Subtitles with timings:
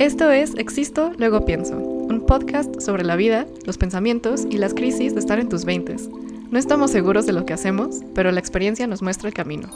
[0.00, 5.12] Esto es Existo, luego pienso, un podcast sobre la vida, los pensamientos y las crisis
[5.12, 6.08] de estar en tus veintes.
[6.08, 9.68] No estamos seguros de lo que hacemos, pero la experiencia nos muestra el camino.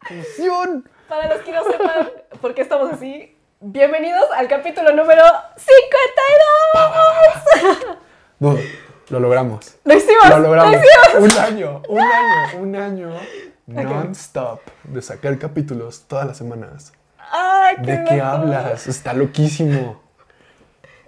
[0.00, 0.88] ¡Atención!
[1.10, 2.08] Para los que no sepan
[2.40, 5.24] por qué estamos así, bienvenidos al capítulo número
[8.40, 8.87] 52.
[9.10, 9.76] Lo logramos.
[9.84, 10.28] Lo hicimos.
[10.28, 10.72] Lo logramos.
[10.72, 11.36] Lo hicimos.
[11.36, 11.98] Un año, un
[12.76, 13.10] año,
[13.66, 16.92] un año non-stop de sacar capítulos todas las semanas.
[17.30, 18.86] Ay, qué ¿De qué hablas?
[18.86, 20.00] Está loquísimo.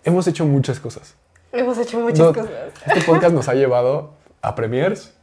[0.04, 1.14] Hemos hecho muchas cosas.
[1.52, 2.50] Hemos hecho muchas No, cosas.
[2.86, 5.14] Este podcast nos ha llevado a premiers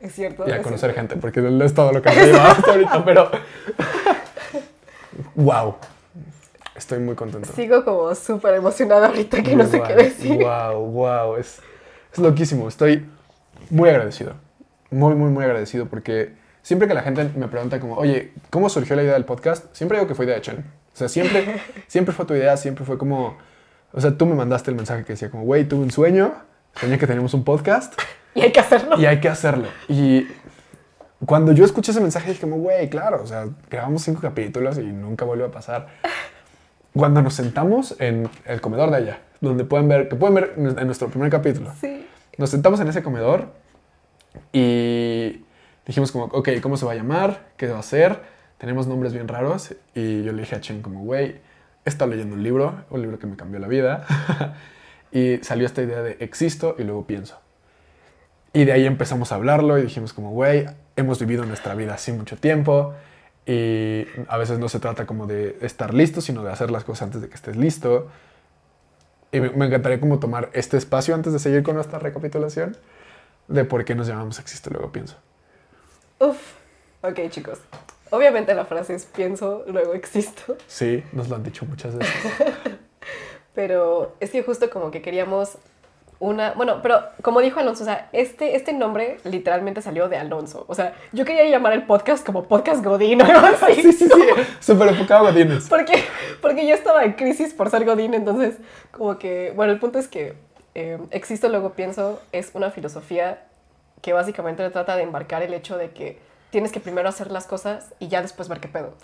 [0.00, 0.48] Es cierto.
[0.48, 3.30] y a conocer gente, porque no es todo lo que ha llevado hasta ahorita, pero.
[5.34, 5.76] ¡Wow!
[6.76, 7.52] Estoy muy contento.
[7.54, 10.38] Sigo como súper emocionada ahorita que no sé qué decir.
[10.42, 11.60] Wow, wow, es,
[12.12, 12.68] es loquísimo.
[12.68, 13.06] Estoy
[13.70, 14.34] muy agradecido.
[14.90, 16.32] Muy, muy, muy agradecido porque
[16.62, 19.66] siempre que la gente me pregunta como, oye, ¿cómo surgió la idea del podcast?
[19.74, 20.58] Siempre digo que fue idea de Chen.
[20.92, 23.36] O sea, siempre, siempre fue tu idea, siempre fue como,
[23.92, 26.34] o sea, tú me mandaste el mensaje que decía como, güey, tuve un sueño,
[26.80, 27.94] soñé que teníamos un podcast
[28.34, 28.98] Y hay que hacerlo.
[29.00, 29.66] y hay que hacerlo.
[29.88, 30.26] Y
[31.26, 34.82] cuando yo escuché ese mensaje dije como, güey, claro, o sea, grabamos cinco capítulos y
[34.84, 35.88] nunca volvió a pasar.
[36.92, 40.86] Cuando nos sentamos en el comedor de allá, donde pueden ver, que pueden ver en
[40.86, 42.04] nuestro primer capítulo, Sí.
[42.40, 43.48] Nos sentamos en ese comedor
[44.50, 45.44] y
[45.86, 47.50] dijimos como, ok, ¿cómo se va a llamar?
[47.58, 48.22] ¿Qué va a hacer?
[48.56, 51.36] Tenemos nombres bien raros y yo le dije a Chen como, güey,
[51.84, 54.06] he estado leyendo un libro, un libro que me cambió la vida
[55.12, 57.38] y salió esta idea de existo y luego pienso.
[58.54, 60.64] Y de ahí empezamos a hablarlo y dijimos como, güey,
[60.96, 62.94] hemos vivido nuestra vida así mucho tiempo
[63.44, 67.02] y a veces no se trata como de estar listo, sino de hacer las cosas
[67.02, 68.08] antes de que estés listo.
[69.32, 72.76] Y me, me encantaría como tomar este espacio antes de seguir con nuestra recapitulación
[73.48, 75.16] de por qué nos llamamos Existo, luego pienso.
[76.18, 76.54] Uf.
[77.02, 77.58] Ok, chicos.
[78.10, 80.56] Obviamente la frase es pienso, luego existo.
[80.66, 82.14] Sí, nos lo han dicho muchas veces.
[83.54, 85.58] Pero es que justo como que queríamos
[86.20, 86.52] una.
[86.52, 90.64] Bueno, pero como dijo Alonso, o sea, este, este nombre literalmente salió de Alonso.
[90.68, 93.82] O sea, yo quería llamar el podcast como Podcast Godín o algo así.
[93.82, 94.22] sí, sí, sí,
[94.60, 95.68] súper enfocado a Godínez.
[95.68, 96.04] Porque,
[96.40, 98.58] porque yo estaba en crisis por ser Godín, entonces,
[98.92, 99.52] como que.
[99.56, 100.36] Bueno, el punto es que
[100.74, 103.42] eh, Existo, luego pienso, es una filosofía
[104.02, 106.18] que básicamente trata de embarcar el hecho de que
[106.50, 108.94] tienes que primero hacer las cosas y ya después ver qué pedo.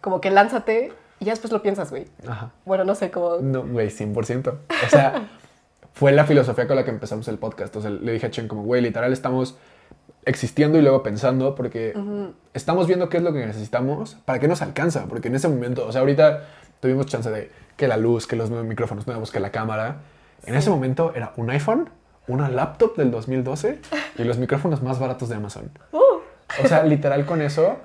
[0.00, 2.06] Como que lánzate y ya después lo piensas, güey.
[2.26, 2.50] Ajá.
[2.64, 3.36] Bueno, no sé, como.
[3.36, 4.48] No, güey, 100%.
[4.48, 5.28] O sea,
[5.96, 7.74] fue la filosofía con la que empezamos el podcast.
[7.74, 9.56] O sea, le dije a Chen como, güey, literal estamos
[10.26, 11.94] existiendo y luego pensando porque
[12.52, 15.86] estamos viendo qué es lo que necesitamos, para qué nos alcanza, porque en ese momento,
[15.86, 16.44] o sea, ahorita
[16.80, 20.02] tuvimos chance de que la luz, que los nuevos micrófonos nuevos, que la cámara.
[20.44, 21.88] En ese momento era un iPhone,
[22.28, 23.80] una laptop del 2012
[24.18, 25.70] y los micrófonos más baratos de Amazon.
[25.92, 26.20] Uh,
[26.62, 27.78] O sea, literal con eso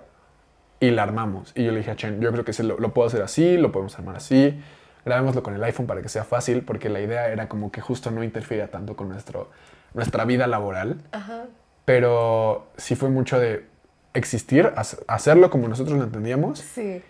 [0.82, 1.54] y la armamos.
[1.56, 3.56] Y yo le dije a Chen, yo creo que sí, lo, lo puedo hacer así,
[3.58, 4.60] lo podemos armar así.
[5.06, 8.12] Grabémoslo con el iPhone para que sea fácil, porque la idea era como que justo
[8.12, 9.50] no interfiera tanto con nuestro,
[9.94, 10.98] nuestra vida laboral.
[11.12, 11.46] Ajá.
[11.86, 13.66] Pero sí fue mucho de
[14.14, 16.60] existir, hac- hacerlo como nosotros lo entendíamos.
[16.60, 17.04] Sí.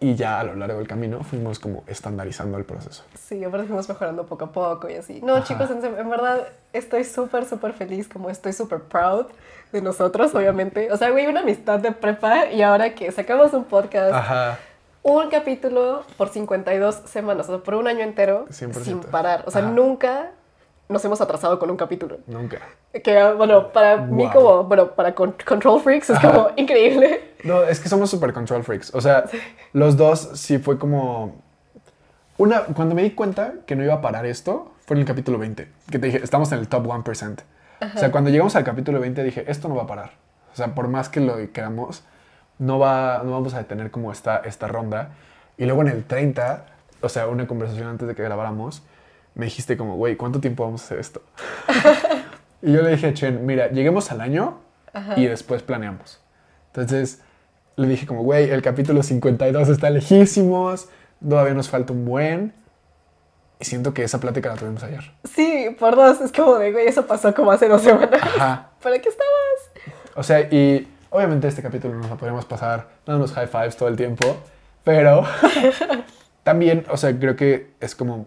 [0.00, 3.02] Y ya a lo largo del camino fuimos como estandarizando el proceso.
[3.18, 5.20] Sí, aparte fuimos mejorando poco a poco y así.
[5.22, 5.44] No, Ajá.
[5.44, 9.26] chicos, en, en verdad estoy súper, súper feliz, como estoy súper proud
[9.72, 10.92] de nosotros, obviamente.
[10.92, 14.58] O sea, güey, una amistad de prepa y ahora que sacamos un podcast, Ajá.
[15.02, 18.72] Un capítulo por 52 semanas, o sea, por un año entero, 100%.
[18.84, 19.44] sin parar.
[19.46, 19.70] O sea, Ajá.
[19.70, 20.30] nunca
[20.88, 22.18] nos hemos atrasado con un capítulo.
[22.26, 22.58] Nunca.
[23.04, 24.32] Que, bueno, para mí Wow.
[24.32, 26.32] como, bueno, para con- Control Freaks es Ajá.
[26.32, 27.34] como increíble.
[27.44, 28.94] No, es que somos super control freaks.
[28.94, 29.24] O sea,
[29.72, 31.36] los dos sí fue como.
[32.36, 35.38] Una, cuando me di cuenta que no iba a parar esto, fue en el capítulo
[35.38, 35.68] 20.
[35.90, 37.42] Que te dije, estamos en el top 1%.
[37.94, 40.12] O sea, cuando llegamos al capítulo 20 dije, esto no va a parar.
[40.52, 42.02] O sea, por más que lo queramos,
[42.58, 45.10] no, va, no vamos a detener como esta, esta ronda.
[45.56, 46.66] Y luego en el 30,
[47.00, 48.82] o sea, una conversación antes de que grabáramos,
[49.34, 51.22] me dijiste como, güey, ¿cuánto tiempo vamos a hacer esto?
[52.62, 54.58] y yo le dije a Chen, mira, lleguemos al año
[55.16, 56.20] y después planeamos.
[56.68, 57.22] Entonces
[57.76, 60.88] le dije como, güey, el capítulo 52 está lejísimos,
[61.26, 62.52] todavía nos falta un buen.
[63.60, 65.12] Y siento que esa plática la tuvimos ayer.
[65.24, 68.20] Sí, por dos, es como de, güey, eso pasó como hace dos semanas.
[68.22, 68.70] Ajá.
[68.80, 69.94] ¿Para qué estabas?
[70.14, 73.96] O sea, y obviamente este capítulo nos lo podríamos pasar dándonos high fives todo el
[73.96, 74.36] tiempo,
[74.84, 75.24] pero
[76.42, 78.26] también, o sea, creo que es como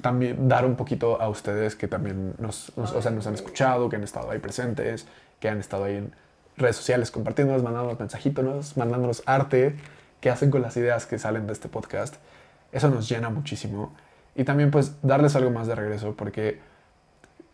[0.00, 3.88] también dar un poquito a ustedes que también nos, nos- o sea, nos han escuchado,
[3.88, 5.06] que han estado ahí presentes,
[5.40, 6.14] que han estado ahí en
[6.56, 9.76] redes sociales compartiéndonos, mandándonos mensajitos, mandándonos arte,
[10.20, 12.16] que hacen con las ideas que salen de este podcast.
[12.72, 13.94] Eso nos llena muchísimo.
[14.36, 16.60] Y también pues darles algo más de regreso porque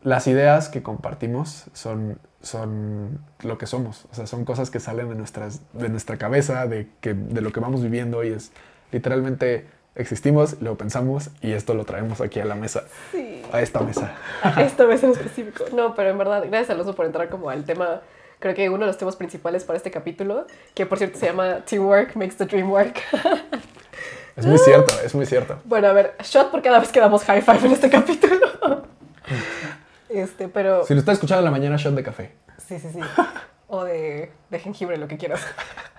[0.03, 4.07] las ideas que compartimos son, son lo que somos.
[4.11, 7.53] O sea, son cosas que salen de, nuestras, de nuestra cabeza, de, que, de lo
[7.53, 8.53] que vamos viviendo y es
[8.93, 9.67] literalmente
[9.97, 12.85] existimos, lo pensamos y esto lo traemos aquí a la mesa.
[13.13, 13.43] Sí.
[13.53, 14.15] A esta mesa.
[14.43, 15.65] A esta mesa en específico.
[15.75, 18.03] No, pero en verdad, gracias Alonso por entrar como al tema,
[18.39, 21.65] creo que uno de los temas principales para este capítulo, que por cierto se llama
[21.65, 22.97] Teamwork makes the dream work.
[24.37, 25.59] Es muy cierto, es muy cierto.
[25.65, 28.37] Bueno, a ver, shot por cada vez que damos high five en este capítulo.
[30.09, 30.85] Este, pero...
[30.85, 32.33] Si lo estás escuchando en la mañana, shot de café.
[32.59, 33.01] Sí, sí, sí.
[33.69, 35.45] O de, de jengibre, lo que quieras.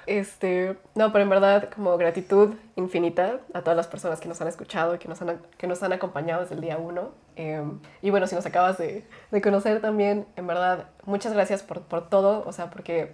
[0.07, 4.47] Este, no, pero en verdad, como gratitud infinita a todas las personas que nos han
[4.47, 7.09] escuchado y que nos han, que nos han acompañado desde el día uno.
[7.35, 7.61] Eh,
[8.01, 12.07] y bueno, si nos acabas de, de, conocer también, en verdad, muchas gracias por, por,
[12.07, 12.45] todo.
[12.47, 13.11] O sea, porque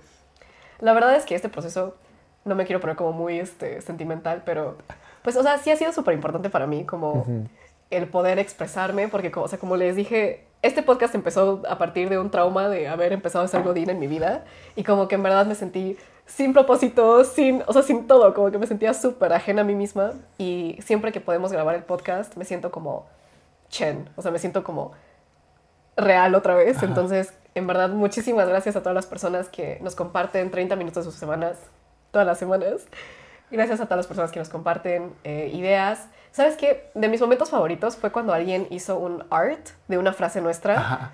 [0.80, 1.98] la verdad es que este proceso,
[2.46, 4.78] no me quiero poner como muy este, sentimental, pero
[5.24, 7.48] pues, o sea, sí ha sido súper importante para mí, como uh -huh.
[7.90, 12.18] el poder expresarme, porque, o sea, como les dije, este podcast empezó a partir de
[12.18, 14.46] un trauma de haber empezado a ser godín en mi vida
[14.78, 18.50] y como que en verdad me sentí sin propósito, sin, o sea, sin todo, como
[18.50, 22.38] que me sentía súper ajena a mí misma y siempre que podemos grabar el podcast
[22.38, 23.06] me siento como
[23.68, 24.94] Chen, o sea, me siento como
[25.98, 26.86] real otra vez, Ajá.
[26.86, 31.12] entonces, en verdad, muchísimas gracias a todas las personas que nos comparten 30 minutos de
[31.12, 31.58] sus semanas,
[32.12, 32.88] todas las semanas,
[33.52, 36.90] gracias a todas las personas que nos comparten eh, ideas, ¿Sabes qué?
[36.96, 40.80] De mis momentos favoritos fue cuando alguien hizo un art de una frase nuestra.
[40.80, 41.12] Ajá.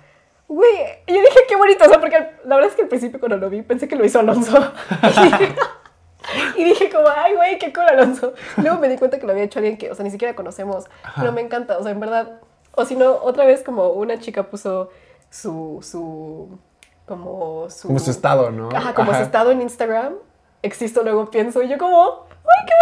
[0.48, 0.72] Güey,
[1.06, 3.36] y yo dije, qué bonito, o sea, porque la verdad es que al principio cuando
[3.36, 4.58] lo vi pensé que lo hizo Alonso.
[6.56, 8.32] y dije como, ay, güey, qué cool Alonso.
[8.56, 10.86] Luego me di cuenta que lo había hecho alguien que, o sea, ni siquiera conocemos,
[11.02, 11.20] Ajá.
[11.20, 12.40] pero me encanta, o sea, en verdad.
[12.74, 14.88] O si no, otra vez como una chica puso
[15.28, 16.58] su, su,
[17.06, 17.88] como su...
[17.88, 18.70] Como su estado, ¿no?
[18.74, 19.20] Ajá, como Ajá.
[19.20, 20.14] su estado en Instagram.
[20.62, 22.72] Existo, luego pienso, y yo como, ¡ay, qué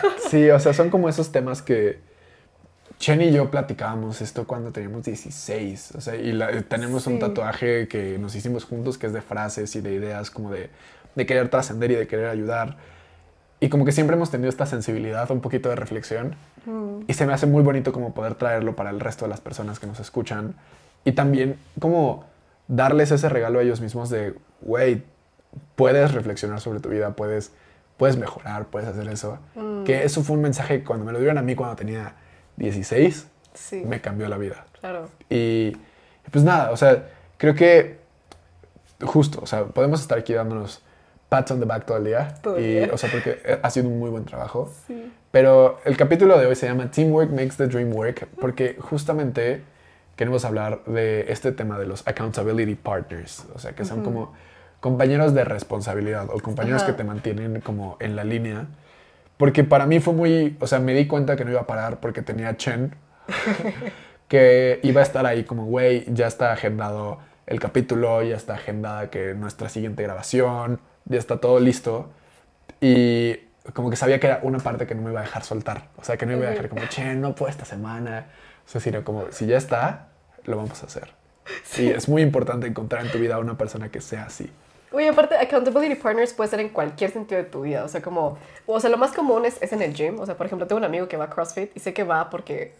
[0.00, 0.16] bonito!
[0.30, 2.00] Sí, o sea, son como esos temas que
[3.02, 5.94] Chen y yo platicábamos esto cuando teníamos 16.
[5.96, 7.10] O sea, y la, tenemos sí.
[7.10, 10.70] un tatuaje que nos hicimos juntos que es de frases y de ideas como de,
[11.16, 12.76] de querer trascender y de querer ayudar.
[13.58, 16.36] Y como que siempre hemos tenido esta sensibilidad, un poquito de reflexión.
[16.64, 17.00] Mm.
[17.08, 19.80] Y se me hace muy bonito como poder traerlo para el resto de las personas
[19.80, 20.54] que nos escuchan.
[21.04, 22.24] Y también como
[22.68, 25.02] darles ese regalo a ellos mismos de, güey,
[25.76, 27.52] puedes reflexionar sobre tu vida, puedes,
[27.96, 29.38] puedes mejorar, puedes hacer eso.
[29.54, 29.84] Mm.
[29.84, 32.14] Que eso fue un mensaje que cuando me lo dieron a mí cuando tenía
[32.56, 33.82] 16, sí.
[33.86, 34.64] me cambió la vida.
[34.80, 35.08] Claro.
[35.28, 35.76] Y
[36.30, 37.08] pues nada, o sea,
[37.38, 37.98] creo que
[39.02, 40.82] justo, o sea, podemos estar aquí dándonos
[41.28, 42.34] pats on the back todo el día.
[42.42, 42.90] Todo el y, día.
[42.92, 44.72] O sea, porque ha sido un muy buen trabajo.
[44.86, 45.12] Sí.
[45.30, 49.62] Pero el capítulo de hoy se llama Teamwork Makes the Dream Work, porque justamente
[50.14, 54.04] queremos hablar de este tema de los accountability partners, o sea, que son uh -huh.
[54.04, 54.34] como
[54.82, 56.90] compañeros de responsabilidad o compañeros Ajá.
[56.90, 58.66] que te mantienen como en la línea.
[59.36, 62.00] Porque para mí fue muy, o sea, me di cuenta que no iba a parar
[62.00, 62.96] porque tenía a Chen,
[64.28, 69.08] que iba a estar ahí como, güey, ya está agendado el capítulo, ya está agendada
[69.08, 72.10] que nuestra siguiente grabación, ya está todo listo.
[72.80, 73.36] Y
[73.74, 75.90] como que sabía que era una parte que no me iba a dejar soltar.
[75.96, 78.26] O sea, que no me iba a dejar como, Chen, no puedo esta semana.
[78.66, 80.08] O sea, sino como, si ya está,
[80.44, 81.12] lo vamos a hacer.
[81.62, 81.84] Sí.
[81.84, 84.50] Y es muy importante encontrar en tu vida a una persona que sea así.
[84.92, 87.84] Oye, aparte, accountability partners puede ser en cualquier sentido de tu vida.
[87.84, 90.20] O sea, como, o sea, lo más común es, es en el gym.
[90.20, 92.30] O sea, por ejemplo, tengo un amigo que va a CrossFit y sé que va
[92.30, 92.74] porque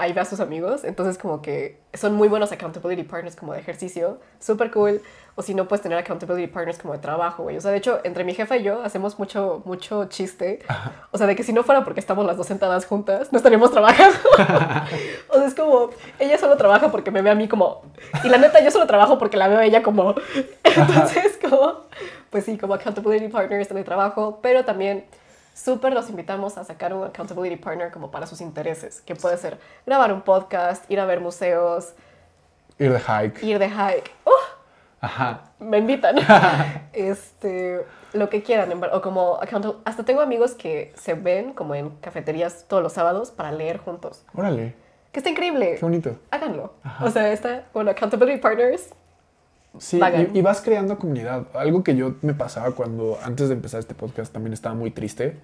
[0.00, 0.84] ahí ve a sus amigos.
[0.84, 4.18] Entonces, como que son muy buenos accountability partners como de ejercicio.
[4.38, 5.02] Súper cool.
[5.36, 7.56] O si no, puedes tener accountability partners como de trabajo, güey.
[7.56, 10.60] O sea, de hecho, entre mi jefa y yo hacemos mucho, mucho chiste.
[11.12, 13.70] O sea, de que si no fuera porque estamos las dos sentadas juntas, no estaríamos
[13.70, 14.18] trabajando.
[15.28, 17.82] o sea, es como, ella solo trabaja porque me ve a mí como...
[18.24, 20.14] Y la neta, yo solo trabajo porque la veo a ella como...
[20.64, 21.84] Entonces, como...
[22.30, 24.40] Pues sí, como accountability partners en el trabajo.
[24.42, 25.04] Pero también
[25.54, 29.00] súper los invitamos a sacar un accountability partner como para sus intereses.
[29.00, 31.94] Que puede ser grabar un podcast, ir a ver museos...
[32.78, 33.42] Ir de hike.
[33.42, 34.10] Ir de hike.
[34.24, 34.30] ¡Uh!
[35.00, 35.42] Ajá.
[35.58, 36.16] Me invitan.
[36.92, 38.72] este, lo que quieran.
[38.92, 39.38] O como,
[39.84, 44.24] hasta tengo amigos que se ven como en cafeterías todos los sábados para leer juntos.
[44.34, 44.74] Órale.
[45.12, 45.74] Que está increíble.
[45.74, 46.16] Qué bonito.
[46.30, 46.74] Háganlo.
[46.82, 47.04] Ajá.
[47.04, 48.90] O sea, está, bueno, Accountability Partners.
[49.78, 50.00] Sí,
[50.34, 51.46] y, y, vas creando comunidad.
[51.54, 55.36] Algo que yo me pasaba cuando, antes de empezar este podcast, también estaba muy triste.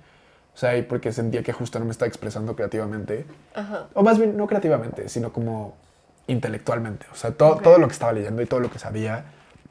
[0.54, 3.26] O sea, porque sentía que justo no me estaba expresando creativamente.
[3.54, 3.86] Ajá.
[3.94, 5.74] O más bien, no creativamente, sino como
[6.26, 7.06] intelectualmente.
[7.12, 7.64] O sea, todo, okay.
[7.64, 9.26] todo lo que estaba leyendo y todo lo que sabía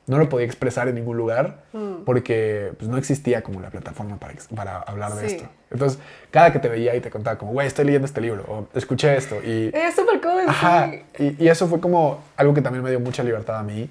[0.08, 2.04] no lo podía expresar en ningún lugar mm.
[2.06, 5.18] porque pues, no existía como la plataforma para, para hablar sí.
[5.18, 5.50] de esto.
[5.72, 8.68] Entonces, cada que te veía y te contaba como, güey, estoy leyendo este libro o
[8.78, 9.38] escuché esto.
[9.44, 10.44] Y, es súper cool.
[10.48, 11.36] Ajá, sí.
[11.40, 13.90] y, y, eso fue como algo que también me dio mucha libertad a mí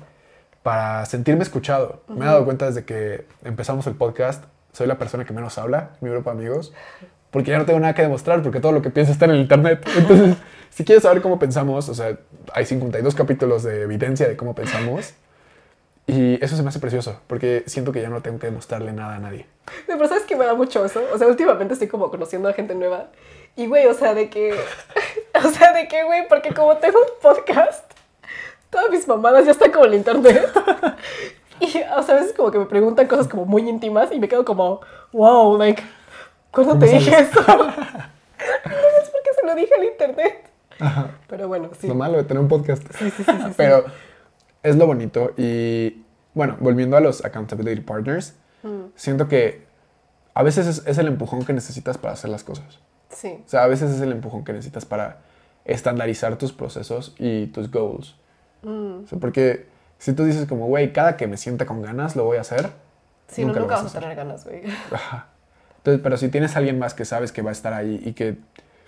[0.64, 2.02] para sentirme escuchado.
[2.08, 2.16] Uh -huh.
[2.16, 4.42] Me he dado cuenta desde que empezamos el podcast,
[4.72, 6.72] soy la persona que menos habla mi grupo de amigos
[7.34, 9.40] porque ya no tengo nada que demostrar, porque todo lo que pienso está en el
[9.40, 9.84] internet.
[9.96, 10.36] Entonces,
[10.70, 12.16] si quieres saber cómo pensamos, o sea,
[12.52, 15.14] hay 52 capítulos de evidencia de cómo pensamos.
[16.06, 19.16] Y eso se me hace precioso, porque siento que ya no tengo que demostrarle nada
[19.16, 19.46] a nadie.
[19.84, 21.02] Pero sabes que me da mucho eso.
[21.12, 23.08] O sea, últimamente estoy como conociendo a gente nueva.
[23.56, 24.54] Y, güey, o sea, de que.
[25.44, 27.84] O sea, de que, güey, porque como tengo un podcast,
[28.74, 30.50] todas mis mamadas ya están como en internet.
[31.60, 31.66] Y,
[31.96, 34.44] o sea, a veces como que me preguntan cosas como muy íntimas y me quedo
[34.44, 34.80] como,
[35.12, 35.80] wow, like,
[36.50, 37.40] ¿cuándo te dije eso?
[37.46, 40.50] no es porque se lo dije en internet.
[41.28, 41.86] Pero bueno, sí.
[41.86, 42.82] Lo malo de tener un podcast.
[42.98, 43.54] Sí, sí, sí, sí, sí.
[43.56, 43.84] Pero
[44.64, 45.30] es lo bonito.
[45.36, 46.02] Y
[46.34, 48.86] bueno, volviendo a los accountability partners, Mm.
[48.96, 49.62] siento que
[50.34, 52.80] a veces es, es el empujón que necesitas para hacer las cosas.
[53.10, 53.42] Sí.
[53.46, 55.18] O sea, a veces es el empujón que necesitas para
[55.64, 58.16] estandarizar tus procesos y tus goals.
[58.64, 59.04] Mm.
[59.04, 59.66] O sea, porque
[59.98, 62.70] si tú dices como, güey, cada que me sienta con ganas lo voy a hacer.
[63.28, 64.62] Sí, no, Nunca lo nunca vas vas a tener ganas, güey.
[65.78, 68.12] Entonces, pero si tienes a alguien más que sabes que va a estar ahí y
[68.12, 68.38] que,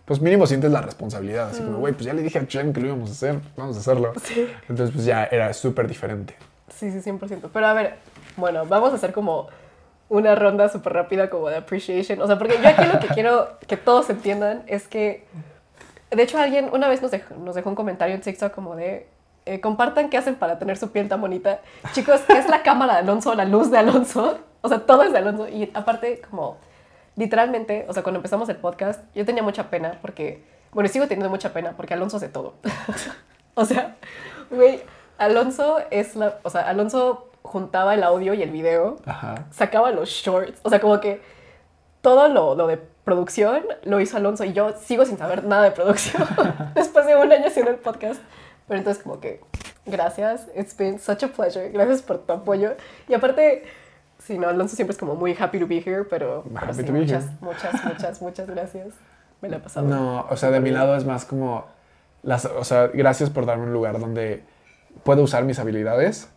[0.05, 1.51] pues mínimo sientes la responsabilidad.
[1.51, 3.77] Así como, güey, pues ya le dije a Chen que lo íbamos a hacer, vamos
[3.77, 4.13] a hacerlo.
[4.15, 4.21] Mm.
[4.21, 4.49] Sí.
[4.69, 6.35] Entonces, pues ya era súper diferente.
[6.75, 7.51] Sí, sí, 100%.
[7.53, 7.97] Pero a ver,
[8.37, 9.49] bueno, vamos a hacer como
[10.09, 12.21] una ronda súper rápida como de appreciation.
[12.21, 15.27] O sea, porque yo aquí lo que quiero que todos entiendan es que,
[16.11, 19.07] de hecho, alguien una vez nos dejó, nos dejó un comentario en TikTok como de,
[19.47, 21.61] eh, compartan qué hacen para tener su piel tan bonita.
[21.93, 24.39] Chicos, es la cámara de Alonso, la luz de Alonso.
[24.61, 25.49] O sea, todo es de Alonso.
[25.49, 26.59] Y aparte, como,
[27.15, 31.31] literalmente, o sea, cuando empezamos el podcast, yo tenía mucha pena porque, bueno, sigo teniendo
[31.31, 32.55] mucha pena porque Alonso hace todo.
[33.55, 33.97] o sea,
[34.51, 34.83] güey,
[35.19, 39.47] Alonso es la, o sea, Alonso juntaba el audio y el video, Ajá.
[39.51, 41.23] sacaba los shorts, o sea, como que
[42.01, 45.71] todo lo, lo de producción lo hizo Alonso y yo sigo sin saber nada de
[45.71, 46.25] producción
[46.75, 48.21] después de un año haciendo el podcast.
[48.69, 49.41] Pero entonces como que,
[49.85, 52.77] gracias, it's been such a pleasure, gracias por tu apoyo.
[53.09, 53.65] Y aparte,
[54.19, 57.25] sí, no, Alonso siempre es como muy happy to be here, pero, pero sí, muchas,
[57.25, 57.37] here.
[57.41, 58.89] muchas, muchas, muchas gracias.
[59.41, 59.87] Me la he pasado.
[59.87, 61.67] No, o sea, de mi lado es más como,
[62.23, 64.43] las, o sea, gracias por darme un lugar donde
[65.05, 66.29] puedo usar mis habilidades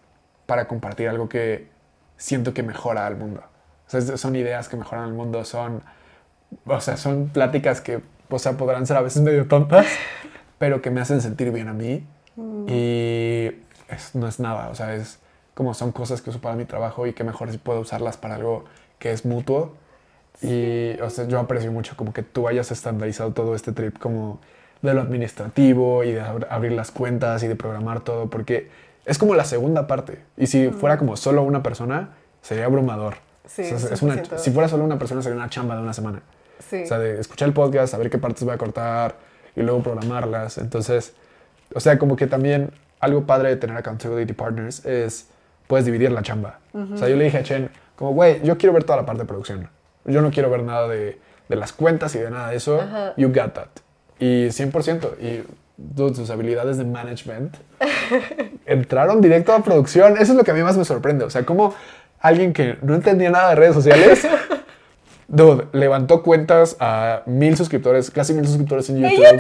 [0.46, 1.70] para compartir algo que
[2.18, 3.42] siento que mejora al mundo.
[3.88, 5.82] O sea, son ideas que mejoran al mundo, son,
[6.66, 9.88] o sea, son pláticas que, o sea, podrán ser a veces medio tontas,
[10.60, 12.06] pero que me hacen sentir bien a mí.
[12.68, 13.52] Y
[13.90, 15.20] es- no es nada, o sea, es
[15.54, 18.36] como son cosas que uso para mi trabajo y que mejor si puedo usarlas para
[18.36, 18.66] algo
[18.98, 19.74] que es mutuo.
[20.42, 24.40] Y, o sea, yo aprecio mucho como que tú hayas estandarizado todo este trip como
[24.82, 28.70] de lo administrativo y de ab- abrir las cuentas y de programar todo, porque
[29.06, 30.20] es como la segunda parte.
[30.38, 33.16] Y si fuera como solo una persona, sería abrumador.
[33.46, 34.38] Sí, O sea, es- una- 100%.
[34.38, 36.22] si fuera solo una persona, sería una chamba de una semana.
[36.60, 36.84] Sí.
[36.84, 39.16] O sea, de escuchar el podcast, saber qué partes voy a cortar
[39.58, 40.58] y luego programarlas.
[40.60, 41.14] Entonces,
[41.74, 45.28] o sea, como que también algo padre de tener accountability partners es,
[45.68, 46.60] puedes dividir la chamba.
[46.74, 49.22] O sea, yo le dije a Chen, como, güey, yo quiero ver toda la parte
[49.24, 49.70] de producción.
[50.06, 52.82] Yo no quiero ver nada de, de las cuentas y de nada de eso.
[53.18, 53.68] You got that.
[54.20, 55.20] Y 100%.
[55.20, 55.44] Y
[55.78, 57.56] dude, sus habilidades de management
[58.66, 60.14] entraron directo a producción.
[60.14, 61.26] Eso es lo que a mí más me sorprende.
[61.26, 61.74] O sea, como
[62.20, 64.28] alguien que no entendía nada de redes sociales,
[65.30, 69.40] dude, levantó cuentas a mil suscriptores, casi mil suscriptores en YouTube,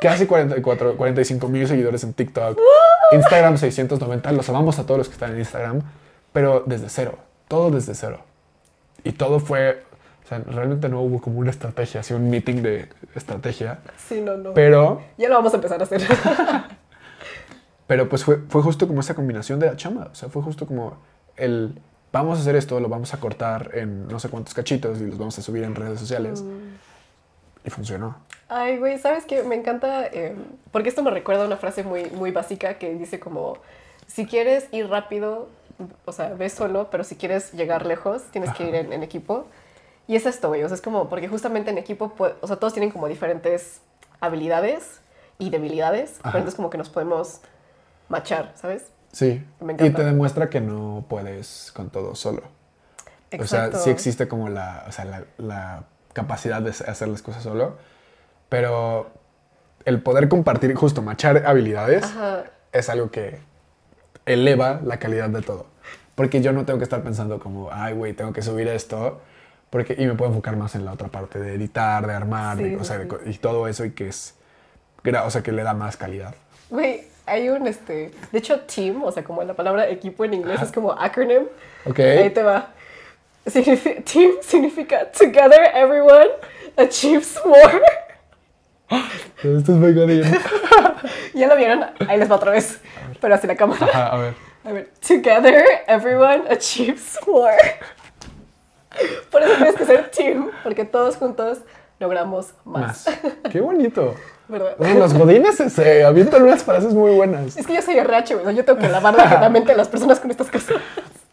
[0.00, 2.58] casi 44, 45 mil seguidores en TikTok,
[3.12, 4.32] Instagram 690.
[4.32, 5.82] Los amamos a todos los que están en Instagram,
[6.32, 8.20] pero desde cero, todo desde cero.
[9.04, 9.82] Y todo fue,
[10.24, 14.36] o sea, realmente no hubo como una estrategia, así un meeting de estrategia, Sí, no,
[14.36, 14.54] no.
[14.54, 16.02] pero Ya lo vamos a empezar a hacer.
[17.86, 20.10] Pero pues fue, fue justo como esa combinación de la chamba.
[20.12, 20.98] O sea, fue justo como
[21.36, 21.80] el
[22.12, 25.18] vamos a hacer esto, lo vamos a cortar en no sé cuántos cachitos y los
[25.18, 26.44] vamos a subir en redes sociales.
[27.64, 28.16] Y funcionó.
[28.48, 29.42] Ay, güey, ¿sabes qué?
[29.42, 30.34] Me encanta, eh,
[30.72, 33.58] porque esto me recuerda a una frase muy, muy básica que dice como,
[34.06, 35.48] si quieres ir rápido,
[36.06, 39.46] o sea, ve solo, pero si quieres llegar lejos, tienes que ir en, en equipo.
[40.06, 42.56] Y es esto, güey, o sea, es como, porque justamente en equipo, pues, o sea,
[42.56, 43.82] todos tienen como diferentes
[44.20, 45.00] habilidades
[45.38, 46.30] y debilidades, Ajá.
[46.30, 47.40] pero entonces como que nos podemos
[48.08, 48.86] machar, ¿sabes?
[49.12, 49.44] Sí.
[49.60, 52.42] Me y te demuestra que no puedes con todo solo.
[53.38, 53.78] O sea, Exacto.
[53.78, 57.76] sí existe como la, o sea, la, la capacidad de hacer las cosas solo,
[58.48, 59.10] pero
[59.84, 62.44] el poder compartir, justo machar habilidades, Ajá.
[62.72, 63.38] es algo que
[64.26, 65.66] eleva la calidad de todo.
[66.14, 69.20] Porque yo no tengo que estar pensando como, ay, güey, tengo que subir esto.
[69.70, 72.64] Porque, y me puedo enfocar más en la otra parte de editar, de armar, Sí,
[72.64, 74.34] de- o sea, de y todo eso y que es,
[75.24, 76.34] o sea, que le da más calidad.
[76.70, 80.62] Güey, hay un, este, de hecho, team, o sea, como la palabra equipo en inglés
[80.62, 81.44] es como acronym.
[81.84, 81.98] Ok.
[82.00, 82.70] Ahí te va.
[83.52, 86.28] Team significa together everyone
[86.76, 87.80] achieves more.
[88.90, 90.24] Esto es muy godín.
[91.34, 91.84] ¿Ya lo vieron?
[92.08, 92.80] Ahí les va otra vez.
[93.20, 93.86] Pero hacia la cámara.
[93.86, 94.34] Ajá, a ver.
[94.64, 94.90] A ver.
[95.06, 97.56] Together everyone achieves more.
[99.30, 101.58] Por eso tienes que ser team, porque todos juntos
[102.00, 103.06] logramos más.
[103.06, 103.20] Más.
[103.50, 104.14] Qué bonito.
[104.48, 104.76] ¿Verdad?
[104.78, 107.56] Bueno, los godines se, avientan unas frases muy buenas.
[107.56, 108.56] Es que yo soy RH, güey.
[108.56, 110.76] Yo tengo que lavar la mente a las personas con estas cosas.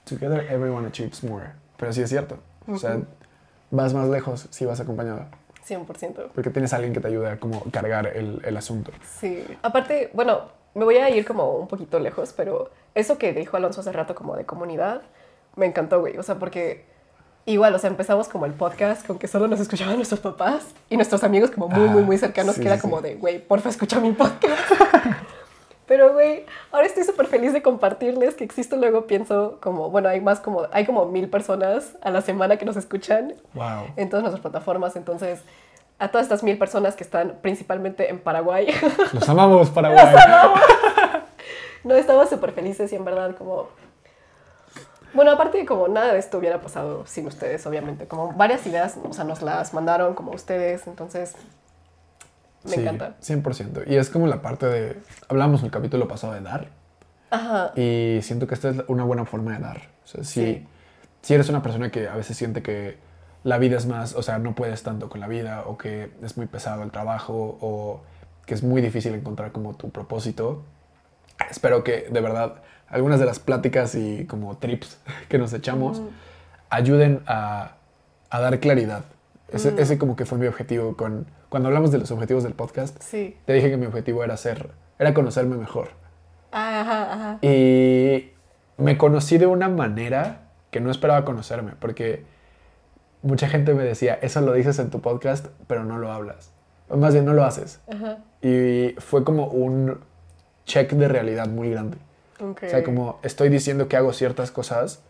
[0.03, 1.47] Together everyone achieves more.
[1.77, 2.37] Pero sí es cierto.
[2.67, 2.99] O sea,
[3.71, 5.27] vas más lejos si vas acompañado.
[5.67, 6.29] 100%.
[6.33, 8.91] Porque tienes a alguien que te ayude a como cargar el, el asunto.
[9.19, 9.43] Sí.
[9.63, 13.81] Aparte, bueno, me voy a ir como un poquito lejos, pero eso que dijo Alonso
[13.81, 15.01] hace rato como de comunidad,
[15.55, 16.17] me encantó, güey.
[16.17, 16.85] O sea, porque
[17.45, 20.95] igual, o sea, empezamos como el podcast con que solo nos escuchaban nuestros papás y
[20.95, 23.39] nuestros amigos como muy, muy, muy Ah, cercanos, sí, que era sí, como de, güey,
[23.39, 24.61] porfa, escucha mi podcast.
[25.87, 30.19] Pero, güey, ahora estoy súper feliz de compartirles que existe luego, pienso como, bueno, hay
[30.19, 33.89] más como, hay como mil personas a la semana que nos escuchan Wow.
[33.95, 34.95] en todas nuestras plataformas.
[34.95, 35.41] Entonces,
[35.99, 38.67] a todas estas mil personas que están principalmente en Paraguay,
[39.13, 40.05] Los amamos, Paraguay.
[41.83, 43.69] no estamos súper felices y en verdad como...
[45.15, 48.07] Bueno, aparte de como nada de esto hubiera pasado sin ustedes, obviamente.
[48.07, 51.33] Como varias ideas, o sea, nos las mandaron como ustedes, entonces
[52.63, 53.15] me Sí, encanta.
[53.21, 53.83] 100%.
[53.87, 54.97] Y es como la parte de...
[55.29, 56.67] Hablamos en el capítulo pasado de dar.
[57.29, 57.71] Ajá.
[57.75, 59.77] Y siento que esta es una buena forma de dar.
[60.03, 60.67] O sea, si, Sí.
[61.21, 62.97] si eres una persona que a veces siente que
[63.43, 66.37] la vida es más, o sea, no puedes tanto con la vida, o que es
[66.37, 68.01] muy pesado el trabajo, o
[68.47, 70.63] que es muy difícil encontrar como tu propósito,
[71.49, 74.99] espero que de verdad algunas de las pláticas y como trips
[75.29, 76.01] que nos echamos
[76.69, 77.75] ayuden a,
[78.29, 79.03] a dar claridad.
[79.49, 81.27] Ese, ese como que fue mi objetivo con...
[81.49, 83.37] Cuando hablamos de los objetivos del podcast, Sí.
[83.45, 85.89] te dije que mi objetivo era ser, era conocerme mejor.
[86.51, 87.37] Ajá, ajá.
[87.41, 88.31] Y
[88.77, 92.25] me conocí de una manera que no esperaba conocerme, porque
[93.21, 96.51] mucha gente me decía, eso lo dices en tu podcast, pero no lo hablas.
[96.89, 97.79] O más bien, no lo haces.
[97.87, 98.17] Ajá.
[98.41, 99.99] Y fue como un
[100.65, 101.97] check de realidad muy grande.
[102.39, 102.63] Ok.
[102.63, 105.01] O sea, como estoy diciendo que hago ciertas cosas,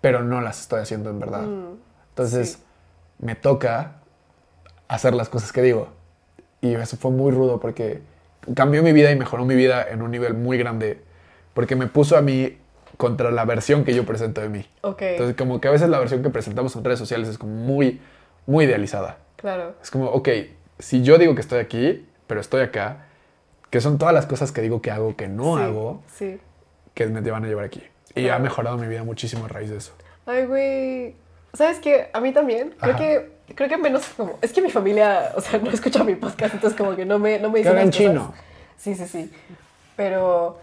[0.00, 1.42] pero no las estoy haciendo en verdad.
[1.42, 1.76] Mm,
[2.10, 2.58] Entonces, sí.
[3.18, 3.96] me toca
[4.88, 5.88] hacer las cosas que digo.
[6.60, 8.02] Y eso fue muy rudo porque
[8.54, 11.00] cambió mi vida y mejoró mi vida en un nivel muy grande.
[11.54, 12.58] Porque me puso a mí
[12.96, 14.66] contra la versión que yo presento de mí.
[14.82, 17.52] Ok, Entonces, como que a veces la versión que presentamos en redes sociales es como
[17.54, 18.00] muy,
[18.46, 19.18] muy idealizada.
[19.36, 19.74] claro.
[19.82, 20.28] Es como, ok,
[20.78, 23.06] si yo digo que estoy aquí, pero estoy acá,
[23.74, 26.38] que son todas las cosas que digo que hago que no Sí, hago, Sí.
[26.94, 27.82] que me van a llevar aquí.
[28.14, 29.90] Y ha mejorado mi vida muchísimo a raíz de eso.
[30.26, 31.16] Ay, güey.
[31.54, 32.08] ¿Sabes qué?
[32.12, 32.76] A mí también.
[32.78, 33.02] Creo Ajá.
[33.02, 34.38] que, creo que menos como...
[34.42, 37.40] Es que mi familia, o sea, no escucha mi podcast, entonces como que no me,
[37.40, 38.32] no me dicen chino.
[38.76, 39.32] Sí, sí, sí.
[39.96, 40.56] Pero,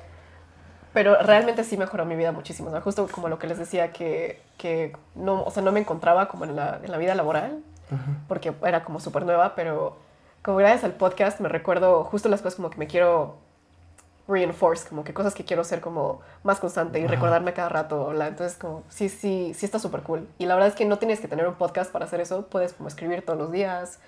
[0.94, 2.70] pero realmente sí mejoró mi vida muchísimo.
[2.70, 5.82] O sea, justo como lo que les decía, que, que no, o sea, no me
[5.82, 7.60] encontraba como en la, en la vida laboral,
[8.30, 9.98] porque era como súper nueva, pero
[10.44, 13.36] como gracias al podcast me recuerdo justo las cosas como que me quiero
[14.28, 18.12] reinforce, como que cosas que quiero ser como más constante y recordarme cada rato.
[18.14, 20.28] Entonces, como, sí, sí, sí está súper cool.
[20.38, 22.46] Y la verdad es que no tienes que tener un podcast para hacer eso.
[22.48, 24.00] Puedes como escribir todos los días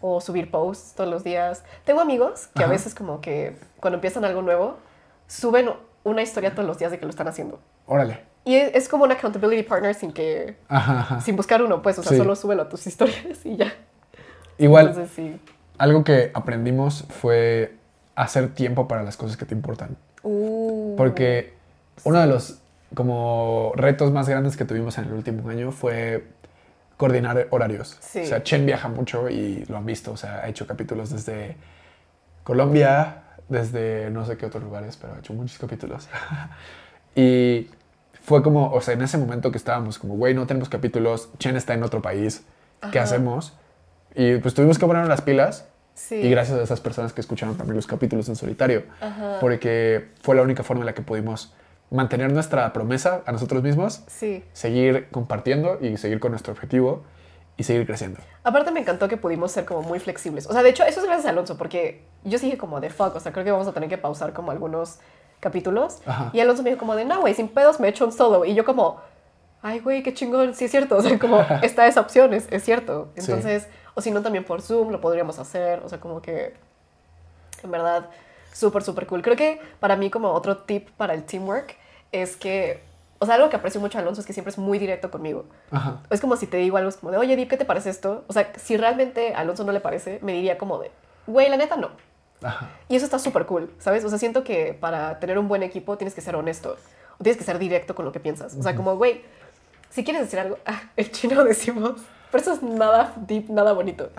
[0.00, 1.62] o subir posts todos los días.
[1.84, 2.72] Tengo amigos que a Ajá.
[2.72, 4.76] veces como que cuando empiezan algo nuevo,
[5.28, 5.70] suben
[6.02, 7.60] una historia todos los días de que lo están haciendo.
[7.86, 8.24] Órale.
[8.44, 11.20] Y es, es como un accountability partner sin que, ajá.
[11.20, 12.18] sin buscar uno, pues, o sea, Sí.
[12.18, 13.72] solo súbelo a tus historias y ya.
[14.62, 15.40] Igual, Entonces, sí.
[15.78, 17.74] algo que aprendimos fue
[18.14, 19.96] hacer tiempo para las cosas que te importan.
[20.22, 21.54] Uh, Porque
[22.04, 22.58] uno de los
[22.94, 26.26] como retos más grandes que tuvimos en el último año fue
[26.96, 27.96] coordinar horarios.
[28.00, 28.20] Sí.
[28.20, 30.12] O sea, Chen viaja mucho y lo han visto.
[30.12, 31.56] O sea, ha hecho capítulos desde
[32.44, 36.08] Colombia, desde no sé qué otros lugares, pero ha hecho muchos capítulos.
[37.16, 37.68] y
[38.22, 41.56] fue como, o sea, en ese momento que estábamos como, güey, no tenemos capítulos, Chen
[41.56, 42.44] está en otro país,
[42.92, 43.02] ¿qué Ajá.
[43.02, 43.54] hacemos?
[44.14, 46.16] Y pues tuvimos que ponernos las pilas sí.
[46.16, 49.38] y gracias a esas personas que escucharon también los capítulos en solitario, Ajá.
[49.40, 51.54] porque fue la única forma en la que pudimos
[51.90, 54.44] mantener nuestra promesa a nosotros mismos, Sí.
[54.52, 57.02] seguir compartiendo y seguir con nuestro objetivo
[57.58, 58.18] y seguir creciendo.
[58.44, 60.46] Aparte me encantó que pudimos ser como muy flexibles.
[60.46, 62.88] O sea, de hecho, eso es gracias a Alonso, porque yo sí dije como de
[62.88, 65.00] fuck, o sea, creo que vamos a tener que pausar como algunos
[65.40, 65.98] capítulos.
[66.06, 66.30] Ajá.
[66.32, 68.46] Y Alonso me dijo como de, no, güey, sin pedos me echo un solo.
[68.46, 69.00] Y yo como,
[69.60, 70.96] ay, güey, qué chingón, sí es cierto.
[70.96, 73.10] O sea, como está esa opción, es, es cierto.
[73.16, 73.32] Sí.
[73.94, 75.80] O si no, también por Zoom lo podríamos hacer.
[75.84, 76.54] O sea, como que,
[77.62, 78.08] en verdad,
[78.52, 79.22] súper, súper cool.
[79.22, 81.76] Creo que para mí como otro tip para el teamwork
[82.10, 82.82] es que,
[83.18, 85.44] o sea, algo que aprecio mucho a Alonso es que siempre es muy directo conmigo.
[85.70, 86.00] Ajá.
[86.10, 88.24] Es como si te digo algo, es como de, oye, Dip, ¿qué te parece esto?
[88.28, 90.90] O sea, si realmente a Alonso no le parece, me diría como de,
[91.26, 91.90] güey, la neta no.
[92.42, 92.70] Ajá.
[92.88, 94.04] Y eso está súper cool, ¿sabes?
[94.04, 96.76] O sea, siento que para tener un buen equipo tienes que ser honesto
[97.18, 98.56] o tienes que ser directo con lo que piensas.
[98.56, 99.22] O sea, como, güey,
[99.92, 102.00] si quieres decir algo, ah, en chino decimos,
[102.30, 104.10] pero eso es nada deep, nada bonito.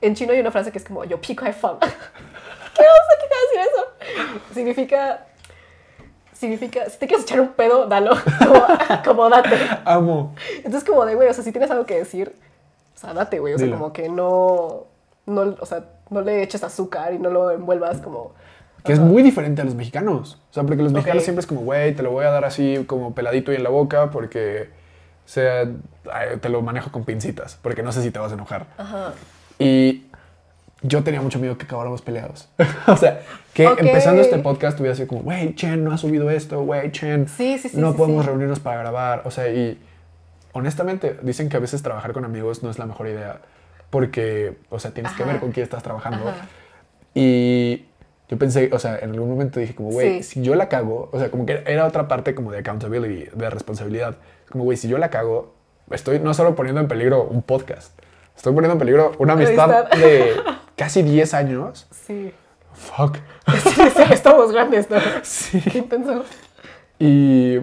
[0.00, 1.76] En chino hay una frase que es como, yo pico hay fan.
[1.80, 2.82] ¿Qué?
[2.82, 4.44] ¿Qué quiere decir eso?
[4.52, 5.26] Significa,
[6.32, 8.66] significa, si te quieres echar un pedo, dalo, como,
[9.04, 9.56] como date.
[9.84, 10.34] Amo.
[10.56, 12.34] Entonces, como de, güey, o sea, si tienes algo que decir,
[12.94, 13.54] o sea, date, güey.
[13.54, 13.78] O sea, Dilo.
[13.78, 14.86] como que no,
[15.26, 18.32] no, o sea, no le eches azúcar y no lo envuelvas como...
[18.84, 20.38] Que es muy diferente a los mexicanos.
[20.50, 21.24] O sea, porque los mexicanos Ok.
[21.24, 23.70] siempre es como, güey, te lo voy a dar así como peladito y en la
[23.70, 24.68] boca porque,
[25.24, 25.66] o sea,
[26.40, 28.66] te lo manejo con pincitas, porque no sé si te vas a enojar.
[28.76, 29.14] Ajá.
[29.58, 30.06] Y
[30.82, 32.48] yo tenía mucho miedo que acabáramos peleados.
[32.86, 33.22] o sea,
[33.54, 37.26] que empezando este podcast hubiera sido como, güey, Chen no ha subido esto, güey, Chen.
[37.28, 39.22] Sí, sí, sí, No podemos reunirnos para grabar.
[39.24, 39.80] O sea, y
[40.52, 43.40] honestamente dicen que a veces trabajar con amigos no es la mejor idea
[43.88, 46.28] porque, o sea, tienes que ver con quién estás trabajando.
[46.28, 46.48] Ajá.
[47.14, 47.84] Y
[48.34, 50.22] yo pensé, o sea, en algún momento dije como, güey, Sí.
[50.22, 53.50] si yo la cago, o sea, como que era otra parte como de accountability, de
[53.50, 54.16] responsabilidad.
[54.50, 55.54] Como, güey, si yo la cago,
[55.90, 57.98] estoy no solo poniendo en peligro un podcast,
[58.36, 59.98] estoy poniendo en peligro una amistad Amistad.
[59.98, 60.32] de
[60.76, 61.86] casi 10 años.
[61.90, 62.32] Sí.
[62.72, 63.16] Fuck.
[63.62, 64.96] Sí, sí, estamos grandes, ¿no?
[65.22, 65.60] Sí.
[65.60, 66.24] Qué intenso.
[66.98, 67.58] Y,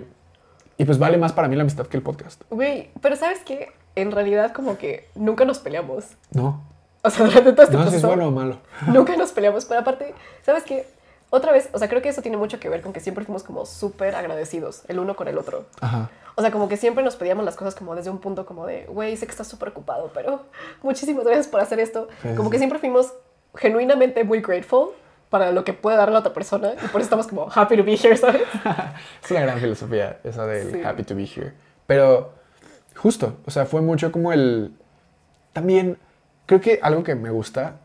[0.77, 2.41] y pues vale más para mí la amistad que el podcast.
[2.49, 3.69] Güey, pero ¿sabes qué?
[3.95, 6.05] En realidad como que nunca nos peleamos.
[6.31, 6.63] No.
[7.03, 8.57] O sea, durante todo este No si es proceso, bueno o malo.
[8.87, 9.65] nunca nos peleamos.
[9.65, 10.13] Pero aparte,
[10.45, 10.85] ¿sabes qué?
[11.29, 13.43] Otra vez, o sea, creo que eso tiene mucho que ver con que siempre fuimos
[13.43, 15.65] como súper agradecidos el uno con el otro.
[15.79, 16.09] Ajá.
[16.35, 18.85] O sea, como que siempre nos pedíamos las cosas como desde un punto como de,
[18.87, 20.41] güey, sé que estás súper ocupado, pero
[20.83, 22.07] muchísimas gracias por hacer esto.
[22.21, 23.13] Sí, sí, como que siempre fuimos
[23.55, 24.89] genuinamente muy grateful
[25.29, 27.83] para lo que puede dar la otra persona y por eso estamos como happy to
[27.83, 28.41] be here, ¿sabes?
[29.23, 30.81] Es una gran filosofía esa del Sí.
[30.83, 31.53] happy to be here.
[31.87, 32.33] Pero
[32.97, 34.73] justo, o sea, fue mucho como el...
[35.53, 35.97] También
[36.51, 37.77] creo que algo que me gusta,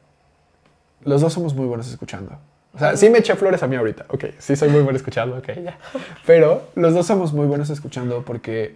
[1.05, 2.37] los dos somos muy buenos escuchando.
[2.75, 5.37] O sea, sí me eché flores a mí ahorita, ok, sí soy muy bueno escuchando,
[5.39, 5.79] ok, ya.
[6.27, 8.75] Pero los dos somos muy buenos escuchando porque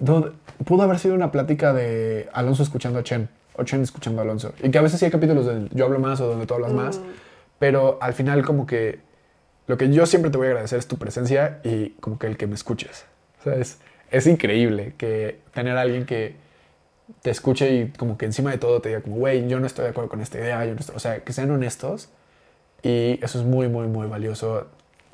[0.00, 0.32] do-
[0.64, 4.52] pudo haber sido una plática de Alonso escuchando a Chen o Chen escuchando a Alonso.
[4.60, 6.72] Y que a veces sí hay capítulos donde yo hablo más o donde tú hablas
[6.72, 7.00] más,
[7.60, 8.98] pero al final como que
[9.68, 12.36] lo que yo siempre te voy a agradecer es tu presencia y como que el
[12.36, 13.04] que me escuches.
[13.40, 13.78] O sea, es,
[14.10, 16.34] es increíble que tener a alguien que
[17.22, 19.84] te escuche y como que encima de todo te diga como, güey, yo no estoy
[19.84, 20.96] de acuerdo con esta idea, yo no estoy-".
[20.96, 22.08] o sea, que sean honestos
[22.82, 24.66] y eso es muy, muy, muy valioso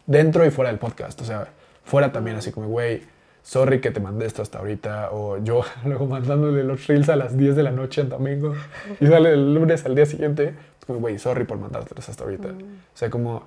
[0.06, 1.20] dentro y fuera del podcast.
[1.20, 1.48] O sea,
[1.84, 3.02] fuera también así como, güey,
[3.42, 7.36] sorry que te mandé esto hasta ahorita o yo luego mandándole los reels a las
[7.36, 8.54] 10 de la noche en domingo
[9.00, 10.54] y sale el lunes al día siguiente,
[10.86, 12.48] como, güey, sorry por mandártelos hasta ahorita.
[12.48, 13.44] O sea, como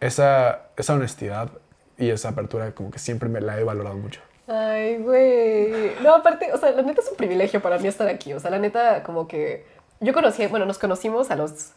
[0.00, 1.50] esa, esa honestidad
[1.98, 4.20] y esa apertura como que siempre me la he valorado mucho.
[4.48, 5.92] Ay, güey.
[6.02, 8.32] No, aparte, o sea, la neta es un privilegio para mí estar aquí.
[8.34, 9.64] O sea, la neta, como que
[10.00, 11.70] yo conocí, bueno, nos conocimos a los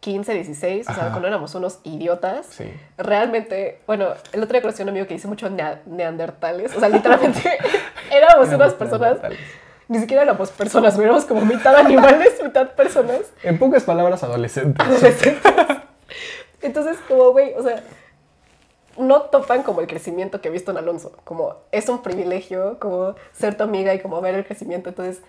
[0.00, 2.46] 15, 16, o sea, cuando éramos unos idiotas.
[2.46, 2.64] Sí.
[2.98, 6.76] Realmente, bueno, el otro día conocí a un amigo que dice mucho nea- neandertales.
[6.76, 7.40] O sea, literalmente
[8.10, 9.18] éramos unas personas,
[9.88, 13.20] ni siquiera éramos personas, éramos como mitad animales, mitad personas.
[13.42, 14.86] En pocas palabras, adolescentes.
[16.62, 17.82] Entonces, como, güey, o sea,
[18.98, 21.12] no topan como el crecimiento que he visto en Alonso.
[21.24, 24.88] Como es un privilegio, como ser tu amiga y como ver el crecimiento.
[24.90, 25.22] Entonces,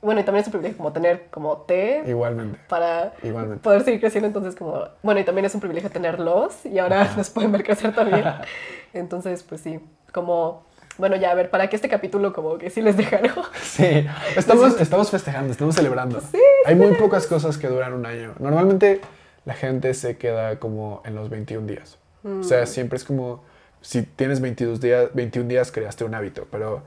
[0.00, 2.58] bueno, y también es un privilegio como tener como té Igualmente.
[2.68, 3.62] para Igualmente.
[3.62, 4.26] poder seguir creciendo.
[4.26, 7.94] Entonces, como, bueno, y también es un privilegio tenerlos y ahora nos pueden ver crecer
[7.94, 8.24] también.
[8.92, 9.80] Entonces, pues sí,
[10.12, 10.64] como,
[10.98, 13.42] bueno, ya a ver, para que este capítulo como que sí les deja, ¿no?
[13.60, 16.20] Sí, estamos, estamos festejando, estamos celebrando.
[16.64, 18.34] Hay muy pocas cosas que duran un año.
[18.38, 19.00] Normalmente
[19.44, 21.97] la gente se queda como en los 21 días.
[22.24, 23.44] O sea, siempre es como,
[23.80, 26.82] si tienes 22 días, 21 días creaste un hábito, pero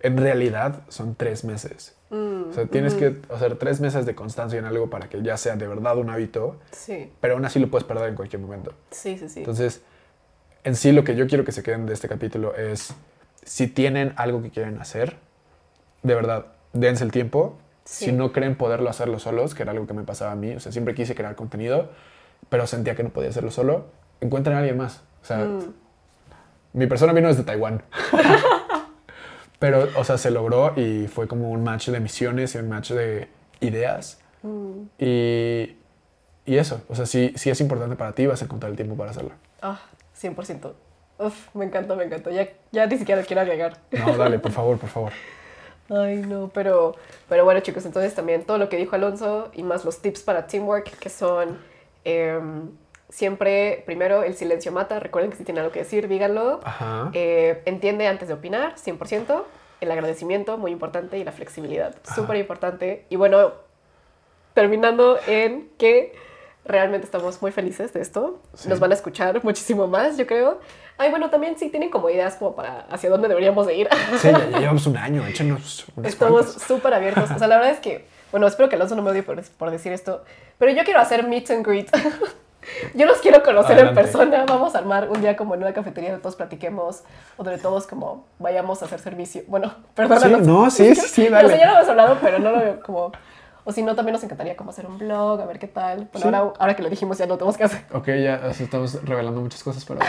[0.00, 1.94] en realidad son tres meses.
[2.10, 5.56] o sea, tienes que hacer tres meses de constancia en algo para que ya sea
[5.56, 8.74] de verdad un hábito, Sí, pero aún así lo puedes perder en cualquier momento.
[8.90, 9.40] sí, sí, sí.
[9.40, 9.82] Entonces,
[10.64, 12.94] en sí lo que yo quiero que se queden de este capítulo es,
[13.44, 15.16] si tienen algo que quieren hacer,
[16.02, 17.58] de verdad, dense el tiempo.
[17.84, 18.06] Sí.
[18.06, 20.60] Si no creen poderlo hacerlo solos, que era algo que me pasaba a mí, o
[20.60, 21.90] sea, siempre quise crear contenido,
[22.48, 23.86] pero sentía que no podía hacerlo solo,
[24.26, 25.02] encuentren a alguien más.
[25.22, 25.72] O sea, Mm.
[26.74, 27.82] mi persona vino desde Taiwán.
[29.58, 32.90] pero, o sea, se logró y fue como un match de misiones y un match
[32.92, 33.28] de
[33.60, 34.18] ideas.
[34.42, 34.82] Mm.
[34.98, 35.76] Y,
[36.46, 38.96] y eso, o sea, si, si es importante para ti, vas a encontrar el tiempo
[38.96, 39.30] para hacerlo.
[39.62, 39.80] Ah,
[40.20, 40.72] 100%.
[41.18, 42.30] Uf, me encanta, me encanta.
[42.30, 43.78] Ya, ya ni siquiera quiero agregar.
[43.92, 45.12] No, dale, por favor, por favor.
[45.88, 46.96] Ay, no, pero,
[47.28, 50.46] pero bueno, chicos, entonces también todo lo que dijo Alonso y más los tips para
[50.46, 51.58] teamwork, que son
[52.04, 52.70] em,
[53.08, 55.00] siempre, primero, el silencio mata.
[55.00, 56.60] Recuerden que si tienen algo que decir, díganlo.
[56.64, 57.10] Ajá.
[57.12, 59.44] Eh, entiende antes de opinar, 100%.
[59.80, 63.04] El agradecimiento, muy importante, y la flexibilidad, súper importante.
[63.10, 63.52] Y bueno,
[64.54, 66.14] terminando en que
[66.64, 68.40] realmente estamos muy felices de esto.
[68.54, 68.68] Sí.
[68.68, 70.60] Nos van a escuchar muchísimo más, yo creo.
[70.96, 73.88] Ay, bueno, también sí tienen como ideas como para hacia dónde deberíamos de ir.
[74.18, 77.30] Sí, ya, ya llevamos un año, échenos Estamos súper abiertos.
[77.30, 79.70] O sea, la verdad es que, bueno, espero que Alonso no me odie por, por
[79.70, 80.24] decir esto,
[80.58, 81.90] pero yo quiero hacer meet and greet
[82.94, 84.00] Yo los quiero conocer Adelante.
[84.00, 84.44] en persona.
[84.46, 87.02] Vamos a armar un día como en una cafetería donde todos platiquemos
[87.36, 89.42] o donde todos como vayamos a hacer servicio.
[89.48, 90.18] Bueno, perdón.
[90.20, 91.56] Sí, no, sí, sí, sí, dale.
[91.58, 93.12] ya lo hemos hablado, pero no lo veo como...
[93.66, 96.08] O si no, también nos encantaría como hacer un blog, a ver qué tal.
[96.12, 96.34] Bueno, Sí.
[96.34, 97.82] ahora, ahora que lo dijimos ya lo tenemos que hacer.
[97.94, 100.00] Ok, ya estamos revelando muchas cosas, pero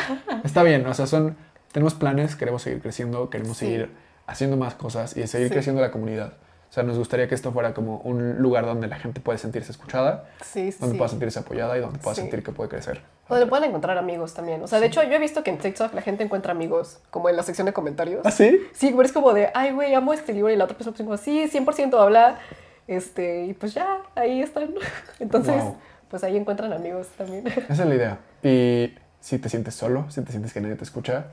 [0.44, 0.86] está bien.
[0.86, 1.38] O sea, son,
[1.72, 3.66] tenemos planes, queremos seguir creciendo, queremos Sí.
[3.68, 3.92] seguir
[4.28, 6.34] haciendo más cosas y seguir creciendo la comunidad.
[6.76, 9.72] O sea, nos gustaría que esto fuera como un lugar donde la gente puede sentirse
[9.72, 10.78] escuchada, Sí, sí.
[10.82, 10.98] donde sí.
[10.98, 13.00] pueda sentirse apoyada y donde pueda sentir que puede crecer.
[13.30, 14.62] Donde pueden encontrar amigos también.
[14.62, 17.30] O sea, de hecho, yo he visto que en TikTok la gente encuentra amigos como
[17.30, 18.26] en la sección de comentarios.
[18.26, 18.60] ¿Ah, sí?
[18.74, 20.52] Sí, pero es como de, ay, güey, amo este libro.
[20.52, 22.40] Y la otra persona pues como, sí, 100% habla.
[22.88, 24.74] Este, y pues ya, ahí están.
[25.22, 25.78] Entonces, Wow.
[26.10, 27.48] pues ahí encuentran amigos también.
[27.48, 28.20] Esa es la idea.
[28.44, 31.28] Y si te sientes solo, si te sientes que nadie te escucha,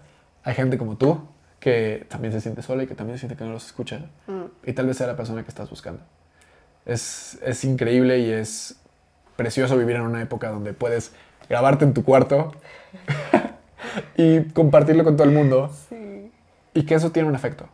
[0.44, 1.20] hay gente como tú
[1.62, 4.00] que también se siente sola y que también siente que no los escucha.
[4.26, 4.46] Mm.
[4.68, 6.02] Y tal vez sea la persona que estás buscando.
[6.84, 8.80] Es, es increíble y es
[9.36, 11.14] precioso vivir en una época donde puedes
[11.48, 12.52] grabarte en tu cuarto
[14.16, 16.32] y compartirlo con todo el mundo Sí.
[16.74, 17.68] y que eso tiene un efecto.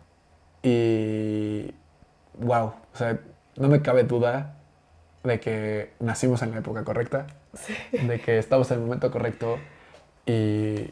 [0.62, 1.72] Y
[2.38, 3.18] wow, o sea,
[3.56, 4.56] no me cabe duda
[5.24, 7.26] de que nacimos en la época correcta,
[7.92, 9.58] de que estamos en el momento correcto
[10.26, 10.90] y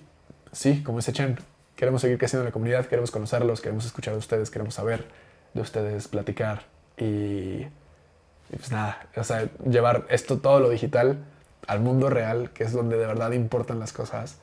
[0.52, 1.36] sí, como dice Chen,
[1.76, 5.04] queremos seguir creciendo en la comunidad, queremos conocerlos, queremos escuchar de ustedes, queremos saber
[5.54, 6.62] de ustedes, platicar
[6.96, 11.18] y, y pues nada, o sea, llevar esto, todo lo digital
[11.66, 14.38] al mundo real, que es donde de verdad importan las cosas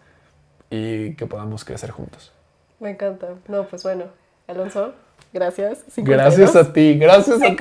[0.69, 2.31] y que podamos crecer juntos.
[2.79, 3.29] Me encanta.
[3.47, 4.05] No, pues bueno,
[4.47, 4.93] Alonso,
[5.31, 5.79] gracias.
[5.89, 6.37] 52.
[6.37, 7.55] Gracias a ti, gracias a ti.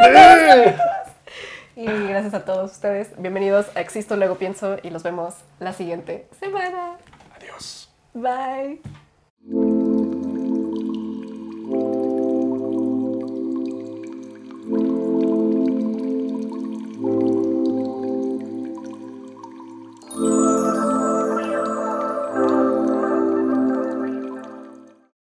[1.74, 3.11] Y gracias a todos ustedes.
[3.16, 6.96] Bienvenidos a Existo, luego pienso y los vemos la siguiente semana.
[7.37, 7.90] Adiós.
[8.12, 8.80] Bye.